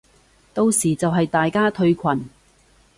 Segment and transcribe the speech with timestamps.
[0.51, 2.27] 到時就係大家退群